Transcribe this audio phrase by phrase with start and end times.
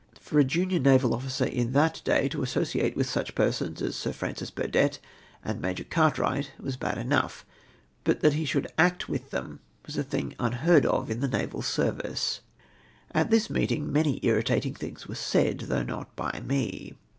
[0.19, 4.11] For a jimior naval officer in that day to associate with such persons as Sir
[4.11, 4.97] Francis Burdett
[5.45, 7.45] and Major Cartwright was bad enough,
[8.03, 11.61] but that he should act with them was a thing imheard of in the naval
[11.61, 12.39] service.
[13.11, 16.95] At this meeting many irritating things were said, th«3ugh not by me.